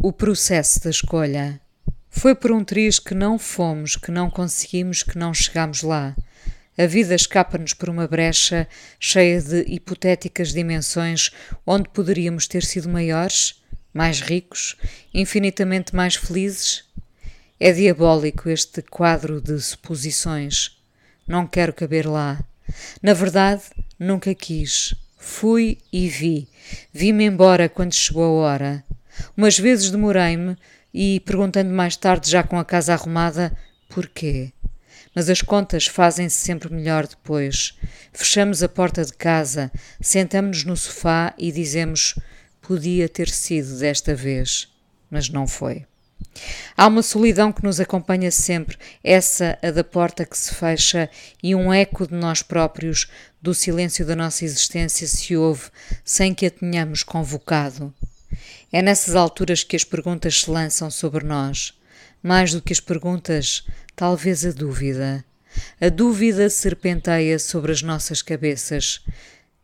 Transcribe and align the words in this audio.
O 0.00 0.12
processo 0.12 0.84
da 0.84 0.90
escolha. 0.90 1.60
Foi 2.08 2.32
por 2.32 2.52
um 2.52 2.62
triz 2.62 3.00
que 3.00 3.14
não 3.14 3.36
fomos, 3.36 3.96
que 3.96 4.12
não 4.12 4.30
conseguimos, 4.30 5.02
que 5.02 5.18
não 5.18 5.34
chegamos 5.34 5.82
lá. 5.82 6.14
A 6.78 6.86
vida 6.86 7.16
escapa-nos 7.16 7.72
por 7.72 7.88
uma 7.88 8.06
brecha 8.06 8.68
cheia 9.00 9.42
de 9.42 9.64
hipotéticas 9.66 10.52
dimensões 10.52 11.32
onde 11.66 11.88
poderíamos 11.88 12.46
ter 12.46 12.62
sido 12.64 12.88
maiores, 12.88 13.60
mais 13.92 14.20
ricos, 14.20 14.76
infinitamente 15.12 15.96
mais 15.96 16.14
felizes. 16.14 16.84
É 17.58 17.72
diabólico 17.72 18.48
este 18.48 18.82
quadro 18.82 19.40
de 19.40 19.60
suposições. 19.60 20.80
Não 21.26 21.44
quero 21.44 21.72
caber 21.72 22.06
lá. 22.06 22.38
Na 23.02 23.14
verdade, 23.14 23.62
nunca 23.98 24.32
quis. 24.32 24.94
Fui 25.16 25.76
e 25.92 26.08
vi. 26.08 26.48
Vi-me 26.92 27.24
embora 27.24 27.68
quando 27.68 27.92
chegou 27.92 28.44
a 28.44 28.52
hora. 28.52 28.87
Umas 29.36 29.58
vezes 29.58 29.90
demorei-me 29.90 30.56
e, 30.92 31.20
perguntando 31.20 31.70
mais 31.70 31.96
tarde, 31.96 32.30
já 32.30 32.42
com 32.42 32.58
a 32.58 32.64
casa 32.64 32.92
arrumada, 32.92 33.56
porquê? 33.88 34.52
Mas 35.14 35.28
as 35.28 35.42
contas 35.42 35.86
fazem-se 35.86 36.36
sempre 36.36 36.72
melhor 36.72 37.06
depois. 37.06 37.78
Fechamos 38.12 38.62
a 38.62 38.68
porta 38.68 39.04
de 39.04 39.12
casa, 39.12 39.70
sentamos-nos 40.00 40.64
no 40.64 40.76
sofá 40.76 41.34
e 41.38 41.50
dizemos: 41.50 42.14
podia 42.60 43.08
ter 43.08 43.28
sido 43.28 43.78
desta 43.78 44.14
vez, 44.14 44.68
mas 45.10 45.28
não 45.28 45.46
foi. 45.46 45.86
Há 46.76 46.86
uma 46.86 47.02
solidão 47.02 47.52
que 47.52 47.64
nos 47.64 47.80
acompanha 47.80 48.30
sempre, 48.30 48.76
essa 49.02 49.58
a 49.62 49.70
da 49.70 49.82
porta 49.82 50.24
que 50.24 50.38
se 50.38 50.54
fecha 50.54 51.10
e 51.42 51.54
um 51.54 51.72
eco 51.72 52.06
de 52.06 52.14
nós 52.14 52.42
próprios, 52.42 53.08
do 53.40 53.54
silêncio 53.54 54.04
da 54.06 54.14
nossa 54.14 54.44
existência 54.44 55.06
se 55.06 55.36
ouve, 55.36 55.70
sem 56.04 56.34
que 56.34 56.46
a 56.46 56.50
tenhamos 56.50 57.02
convocado. 57.02 57.92
É 58.72 58.82
nessas 58.82 59.14
alturas 59.14 59.64
que 59.64 59.76
as 59.76 59.84
perguntas 59.84 60.42
se 60.42 60.50
lançam 60.50 60.90
sobre 60.90 61.24
nós. 61.24 61.72
Mais 62.22 62.52
do 62.52 62.60
que 62.60 62.72
as 62.72 62.80
perguntas, 62.80 63.64
talvez 63.94 64.44
a 64.44 64.50
dúvida. 64.50 65.24
A 65.80 65.88
dúvida 65.88 66.48
serpenteia 66.50 67.38
sobre 67.38 67.72
as 67.72 67.82
nossas 67.82 68.22
cabeças. 68.22 69.04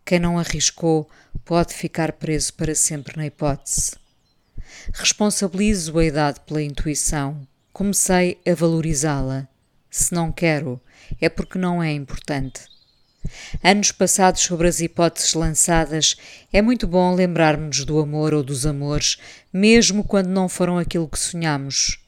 Quem 0.04 0.18
não 0.18 0.38
arriscou 0.38 1.08
pode 1.44 1.74
ficar 1.74 2.12
preso 2.12 2.54
para 2.54 2.74
sempre 2.74 3.16
na 3.16 3.26
hipótese. 3.26 3.92
Responsabilizo 4.92 5.98
a 5.98 6.04
idade 6.04 6.40
pela 6.40 6.62
intuição. 6.62 7.46
Comecei 7.72 8.38
a 8.46 8.54
valorizá-la. 8.54 9.48
Se 9.90 10.12
não 10.12 10.32
quero, 10.32 10.80
é 11.20 11.28
porque 11.28 11.58
não 11.58 11.82
é 11.82 11.92
importante. 11.92 12.73
Anos 13.62 13.92
passados 13.92 14.42
sobre 14.42 14.68
as 14.68 14.80
hipóteses 14.80 15.34
lançadas, 15.34 16.16
é 16.52 16.60
muito 16.60 16.86
bom 16.86 17.14
lembrarmos 17.14 17.84
do 17.84 17.98
amor 17.98 18.34
ou 18.34 18.42
dos 18.42 18.66
amores, 18.66 19.16
mesmo 19.52 20.04
quando 20.04 20.28
não 20.28 20.48
foram 20.48 20.78
aquilo 20.78 21.08
que 21.08 21.18
sonhamos, 21.18 21.98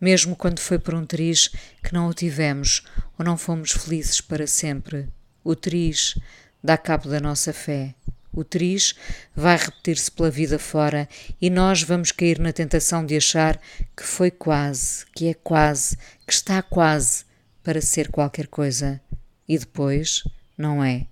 mesmo 0.00 0.34
quando 0.34 0.60
foi 0.60 0.78
por 0.78 0.94
um 0.94 1.04
triz 1.04 1.48
que 1.82 1.92
não 1.92 2.08
o 2.08 2.14
tivemos 2.14 2.82
ou 3.18 3.24
não 3.24 3.36
fomos 3.36 3.72
felizes 3.72 4.20
para 4.20 4.46
sempre. 4.46 5.08
O 5.44 5.54
triz 5.54 6.18
dá 6.62 6.76
cabo 6.76 7.08
da 7.08 7.20
nossa 7.20 7.52
fé. 7.52 7.94
O 8.32 8.42
triz 8.42 8.94
vai 9.36 9.58
repetir-se 9.58 10.10
pela 10.10 10.30
vida 10.30 10.58
fora 10.58 11.06
e 11.40 11.50
nós 11.50 11.82
vamos 11.82 12.10
cair 12.10 12.38
na 12.38 12.52
tentação 12.52 13.04
de 13.04 13.16
achar 13.16 13.60
que 13.94 14.04
foi 14.04 14.30
quase, 14.30 15.04
que 15.14 15.28
é 15.28 15.34
quase, 15.34 15.96
que 16.26 16.32
está 16.32 16.62
quase 16.62 17.24
para 17.62 17.80
ser 17.82 18.08
qualquer 18.08 18.46
coisa. 18.46 19.00
E 19.46 19.58
depois 19.58 20.24
não 20.62 20.82
é? 20.82 21.06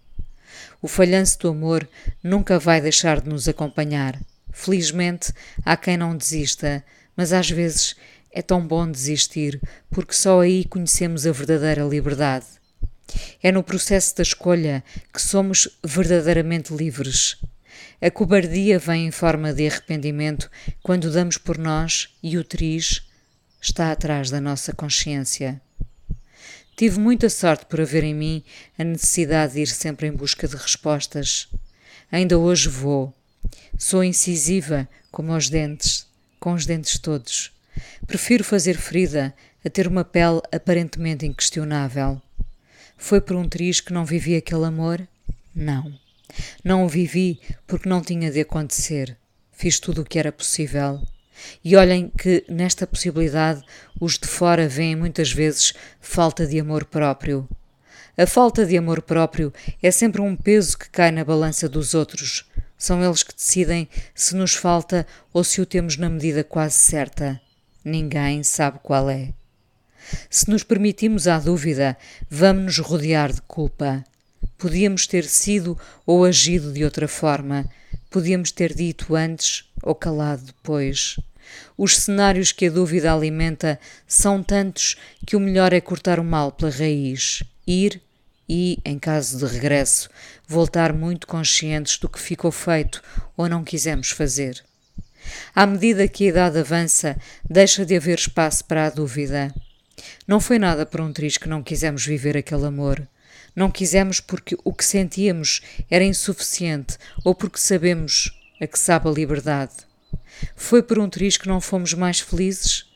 O 0.80 0.88
falhanço 0.88 1.38
do 1.40 1.48
amor 1.48 1.86
nunca 2.22 2.58
vai 2.58 2.80
deixar 2.80 3.20
de 3.20 3.28
nos 3.28 3.48
acompanhar. 3.48 4.18
Felizmente, 4.52 5.32
há 5.64 5.76
quem 5.76 5.96
não 5.96 6.16
desista, 6.16 6.82
mas 7.16 7.32
às 7.32 7.50
vezes 7.50 7.96
é 8.32 8.40
tão 8.40 8.64
bom 8.66 8.90
desistir, 8.90 9.60
porque 9.90 10.14
só 10.14 10.40
aí 10.40 10.64
conhecemos 10.64 11.26
a 11.26 11.32
verdadeira 11.32 11.82
liberdade. 11.82 12.46
É 13.42 13.50
no 13.50 13.62
processo 13.62 14.16
da 14.16 14.22
escolha 14.22 14.84
que 15.12 15.20
somos 15.20 15.68
verdadeiramente 15.84 16.72
livres. 16.72 17.36
A 18.00 18.10
cobardia 18.10 18.78
vem 18.78 19.08
em 19.08 19.10
forma 19.10 19.52
de 19.52 19.66
arrependimento 19.66 20.48
quando 20.82 21.12
damos 21.12 21.36
por 21.36 21.58
nós 21.58 22.08
e 22.22 22.38
o 22.38 22.44
triz 22.44 23.02
está 23.60 23.90
atrás 23.90 24.30
da 24.30 24.40
nossa 24.40 24.72
consciência. 24.72 25.60
Tive 26.80 26.98
muita 26.98 27.28
sorte 27.28 27.66
por 27.66 27.78
haver 27.78 28.04
em 28.04 28.14
mim 28.14 28.42
a 28.78 28.82
necessidade 28.82 29.52
de 29.52 29.60
ir 29.60 29.66
sempre 29.66 30.06
em 30.06 30.12
busca 30.12 30.48
de 30.48 30.56
respostas. 30.56 31.46
Ainda 32.10 32.38
hoje 32.38 32.70
vou. 32.70 33.12
Sou 33.76 34.02
incisiva, 34.02 34.88
como 35.12 35.36
os 35.36 35.50
dentes, 35.50 36.06
com 36.38 36.54
os 36.54 36.64
dentes 36.64 36.98
todos. 36.98 37.52
Prefiro 38.06 38.42
fazer 38.42 38.78
ferida 38.78 39.34
a 39.62 39.68
ter 39.68 39.86
uma 39.86 40.04
pele 40.04 40.40
aparentemente 40.50 41.26
inquestionável. 41.26 42.18
Foi 42.96 43.20
por 43.20 43.36
um 43.36 43.46
triz 43.46 43.82
que 43.82 43.92
não 43.92 44.06
vivi 44.06 44.34
aquele 44.34 44.64
amor? 44.64 45.06
Não. 45.54 45.92
Não 46.64 46.86
o 46.86 46.88
vivi 46.88 47.42
porque 47.66 47.90
não 47.90 48.00
tinha 48.00 48.30
de 48.30 48.40
acontecer. 48.40 49.18
Fiz 49.52 49.78
tudo 49.78 50.00
o 50.00 50.04
que 50.06 50.18
era 50.18 50.32
possível. 50.32 50.98
E 51.64 51.76
olhem 51.76 52.08
que 52.08 52.44
nesta 52.48 52.86
possibilidade 52.86 53.62
os 54.00 54.18
de 54.18 54.26
fora 54.26 54.68
veem 54.68 54.96
muitas 54.96 55.32
vezes 55.32 55.74
falta 56.00 56.46
de 56.46 56.58
amor 56.58 56.84
próprio. 56.84 57.48
A 58.16 58.26
falta 58.26 58.66
de 58.66 58.76
amor 58.76 59.02
próprio 59.02 59.52
é 59.82 59.90
sempre 59.90 60.20
um 60.20 60.36
peso 60.36 60.76
que 60.76 60.90
cai 60.90 61.10
na 61.10 61.24
balança 61.24 61.68
dos 61.68 61.94
outros. 61.94 62.44
São 62.76 63.04
eles 63.04 63.22
que 63.22 63.34
decidem 63.34 63.88
se 64.14 64.34
nos 64.34 64.54
falta 64.54 65.06
ou 65.32 65.44
se 65.44 65.60
o 65.60 65.66
temos 65.66 65.96
na 65.96 66.08
medida 66.08 66.44
quase 66.44 66.74
certa. 66.74 67.40
Ninguém 67.84 68.42
sabe 68.42 68.78
qual 68.82 69.08
é. 69.08 69.32
Se 70.28 70.50
nos 70.50 70.62
permitimos 70.62 71.28
a 71.28 71.38
dúvida, 71.38 71.96
vamos 72.28 72.64
nos 72.64 72.78
rodear 72.78 73.32
de 73.32 73.42
culpa. 73.42 74.04
Podíamos 74.58 75.06
ter 75.06 75.24
sido 75.24 75.78
ou 76.04 76.24
agido 76.24 76.72
de 76.72 76.84
outra 76.84 77.08
forma, 77.08 77.66
podíamos 78.10 78.50
ter 78.50 78.74
dito 78.74 79.14
antes 79.14 79.64
ou 79.82 79.94
calado 79.94 80.42
depois. 80.44 81.16
Os 81.76 81.96
cenários 81.96 82.52
que 82.52 82.66
a 82.66 82.70
dúvida 82.70 83.12
alimenta 83.12 83.78
são 84.06 84.42
tantos 84.42 84.96
que 85.26 85.36
o 85.36 85.40
melhor 85.40 85.72
é 85.72 85.80
cortar 85.80 86.20
o 86.20 86.24
mal 86.24 86.52
pela 86.52 86.70
raiz, 86.70 87.42
ir 87.66 88.00
e, 88.48 88.78
em 88.84 88.98
caso 88.98 89.38
de 89.38 89.52
regresso, 89.52 90.10
voltar 90.46 90.92
muito 90.92 91.26
conscientes 91.26 91.98
do 91.98 92.08
que 92.08 92.18
ficou 92.18 92.50
feito 92.50 93.02
ou 93.36 93.48
não 93.48 93.62
quisemos 93.62 94.10
fazer. 94.10 94.62
À 95.54 95.66
medida 95.66 96.08
que 96.08 96.24
a 96.24 96.28
idade 96.28 96.58
avança, 96.58 97.16
deixa 97.48 97.86
de 97.86 97.96
haver 97.96 98.18
espaço 98.18 98.64
para 98.64 98.86
a 98.86 98.90
dúvida. 98.90 99.54
Não 100.26 100.40
foi 100.40 100.58
nada 100.58 100.84
por 100.84 101.00
um 101.00 101.12
triz 101.12 101.36
que 101.36 101.48
não 101.48 101.62
quisemos 101.62 102.04
viver 102.04 102.36
aquele 102.36 102.66
amor. 102.66 103.06
Não 103.54 103.70
quisemos 103.70 104.20
porque 104.20 104.56
o 104.64 104.72
que 104.72 104.84
sentíamos 104.84 105.60
era 105.90 106.04
insuficiente 106.04 106.96
ou 107.24 107.34
porque 107.34 107.58
sabemos 107.58 108.32
a 108.60 108.66
que 108.66 108.78
sabe 108.78 109.08
a 109.08 109.12
liberdade. 109.12 109.72
Foi 110.56 110.82
por 110.82 110.98
um 110.98 111.08
triz 111.08 111.36
que 111.36 111.48
não 111.48 111.60
fomos 111.60 111.94
mais 111.94 112.20
felizes? 112.20 112.86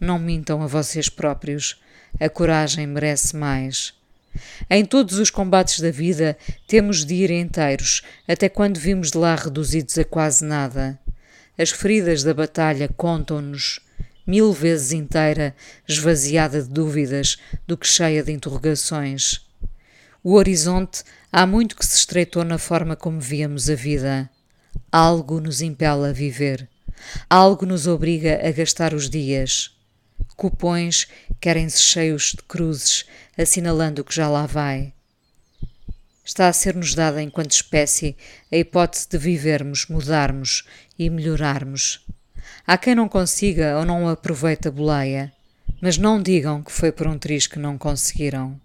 Não 0.00 0.18
mintam 0.18 0.62
a 0.62 0.66
vocês 0.66 1.08
próprios. 1.08 1.80
A 2.18 2.28
coragem 2.28 2.86
merece 2.86 3.36
mais. 3.36 3.94
Em 4.68 4.84
todos 4.84 5.18
os 5.18 5.30
combates 5.30 5.80
da 5.80 5.90
vida 5.90 6.36
temos 6.66 7.04
de 7.04 7.14
ir 7.14 7.30
inteiros, 7.30 8.02
até 8.28 8.48
quando 8.48 8.78
vimos 8.78 9.10
de 9.10 9.18
lá 9.18 9.34
reduzidos 9.34 9.98
a 9.98 10.04
quase 10.04 10.44
nada. 10.44 10.98
As 11.58 11.70
feridas 11.70 12.22
da 12.22 12.32
batalha 12.32 12.88
contam-nos 12.96 13.80
mil 14.26 14.52
vezes 14.52 14.92
inteira, 14.92 15.54
esvaziada 15.88 16.62
de 16.62 16.68
dúvidas, 16.68 17.38
do 17.66 17.76
que 17.76 17.86
cheia 17.86 18.22
de 18.22 18.32
interrogações. 18.32 19.44
O 20.22 20.34
horizonte 20.34 21.02
há 21.32 21.46
muito 21.46 21.76
que 21.76 21.84
se 21.84 21.96
estreitou 21.96 22.44
na 22.44 22.58
forma 22.58 22.94
como 22.94 23.20
víamos 23.20 23.68
a 23.68 23.74
vida. 23.74 24.30
Algo 24.92 25.40
nos 25.40 25.60
impela 25.60 26.10
a 26.10 26.12
viver. 26.12 26.68
Algo 27.28 27.66
nos 27.66 27.86
obriga 27.86 28.40
a 28.46 28.50
gastar 28.50 28.94
os 28.94 29.08
dias. 29.08 29.76
Cupões 30.36 31.06
querem-se 31.40 31.80
cheios 31.80 32.32
de 32.36 32.42
cruzes, 32.42 33.04
assinalando 33.36 34.04
que 34.04 34.14
já 34.14 34.28
lá 34.28 34.46
vai. 34.46 34.92
Está 36.24 36.48
a 36.48 36.52
ser-nos 36.52 36.94
dada 36.94 37.22
enquanto 37.22 37.52
espécie 37.52 38.16
a 38.52 38.56
hipótese 38.56 39.08
de 39.08 39.18
vivermos, 39.18 39.86
mudarmos 39.86 40.64
e 40.98 41.10
melhorarmos. 41.10 42.06
Há 42.66 42.78
quem 42.78 42.94
não 42.94 43.08
consiga 43.08 43.78
ou 43.78 43.84
não 43.84 44.08
aproveita 44.08 44.68
a 44.68 44.72
boleia, 44.72 45.32
mas 45.80 45.98
não 45.98 46.22
digam 46.22 46.62
que 46.62 46.70
foi 46.70 46.92
por 46.92 47.06
um 47.06 47.18
triz 47.18 47.46
que 47.46 47.58
não 47.58 47.76
conseguiram. 47.76 48.60